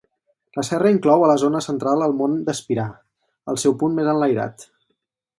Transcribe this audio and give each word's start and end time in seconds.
La 0.59 0.63
serra 0.67 0.91
inclou 0.93 1.25
a 1.25 1.27
la 1.31 1.35
zona 1.41 1.59
central 1.65 2.05
el 2.05 2.15
Mont 2.21 2.33
d'Espirà, 2.47 2.85
el 3.53 3.61
seu 3.65 3.75
punt 3.83 3.93
més 3.99 4.09
enlairat. 4.15 4.65